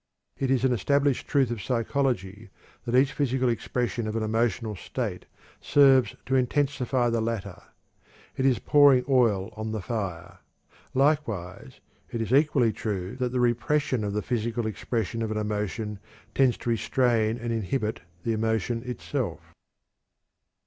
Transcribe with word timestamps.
It 0.39 0.49
is 0.49 0.65
an 0.65 0.73
established 0.73 1.27
truth 1.27 1.51
of 1.51 1.61
psychology 1.61 2.49
that 2.85 2.95
each 2.95 3.13
physical 3.13 3.49
expression 3.49 4.07
of 4.07 4.15
an 4.15 4.23
emotional 4.23 4.75
state 4.75 5.27
serves 5.59 6.15
to 6.25 6.35
intensify 6.35 7.11
the 7.11 7.21
latter; 7.21 7.61
it 8.35 8.43
is 8.43 8.57
pouring 8.57 9.05
oil 9.07 9.53
on 9.55 9.73
the 9.73 9.79
fire. 9.79 10.39
Likewise, 10.95 11.81
it 12.11 12.19
is 12.19 12.33
equally 12.33 12.73
true 12.73 13.15
that 13.17 13.31
the 13.31 13.39
repression 13.39 14.03
of 14.03 14.13
the 14.13 14.23
physical 14.23 14.65
expression 14.65 15.21
of 15.21 15.29
an 15.29 15.37
emotion 15.37 15.99
tends 16.33 16.57
to 16.57 16.71
restrain 16.71 17.37
and 17.37 17.53
inhibit 17.53 17.99
the 18.23 18.33
emotion 18.33 18.81
itself. 18.83 19.53